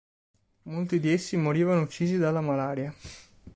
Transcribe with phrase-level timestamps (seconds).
[0.63, 2.91] Molti di essi morivano uccisi dalla malaria.